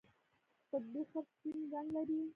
[0.71, 2.19] قطبي خرس سپین رنګ لري